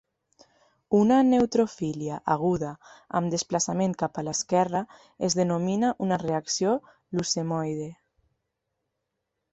Una 0.99 1.17
neutrofília 1.27 2.15
aguda 2.35 2.71
amb 3.19 3.35
desplaçament 3.35 3.93
cap 4.05 4.17
a 4.17 4.23
l'esquerra 4.29 4.83
es 5.31 5.39
denomina 5.41 5.95
una 6.07 6.19
reacció 6.25 6.75
leucemoide. 7.19 7.91